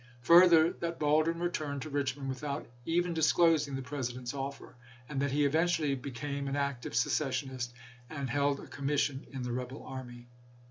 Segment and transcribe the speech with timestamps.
[0.21, 4.73] Further, that Baldwin returned to Bich mond without even disclosing the President's offer;
[5.07, 7.69] and that he eventually became an active seces sionist,
[8.09, 10.25] and held a commission in the rebel army.